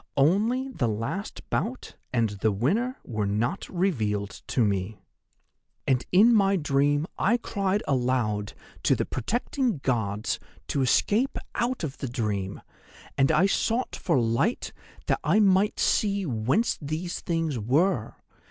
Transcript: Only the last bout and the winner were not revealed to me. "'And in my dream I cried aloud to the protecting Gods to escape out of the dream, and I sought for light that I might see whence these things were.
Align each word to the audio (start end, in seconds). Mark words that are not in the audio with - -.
Only 0.17 0.67
the 0.67 0.87
last 0.87 1.47
bout 1.51 1.95
and 2.11 2.29
the 2.31 2.51
winner 2.51 2.97
were 3.05 3.27
not 3.27 3.69
revealed 3.69 4.41
to 4.47 4.65
me. 4.65 4.99
"'And 5.85 6.03
in 6.11 6.33
my 6.33 6.55
dream 6.55 7.05
I 7.19 7.37
cried 7.37 7.83
aloud 7.87 8.53
to 8.81 8.95
the 8.95 9.05
protecting 9.05 9.77
Gods 9.83 10.39
to 10.69 10.81
escape 10.81 11.37
out 11.53 11.83
of 11.83 11.99
the 11.99 12.09
dream, 12.09 12.63
and 13.15 13.31
I 13.31 13.45
sought 13.45 13.95
for 13.95 14.19
light 14.19 14.73
that 15.05 15.19
I 15.23 15.39
might 15.39 15.79
see 15.79 16.25
whence 16.25 16.79
these 16.81 17.19
things 17.19 17.59
were. 17.59 18.15